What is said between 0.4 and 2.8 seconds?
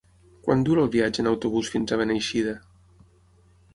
Quant dura el viatge en autobús fins a Beneixida?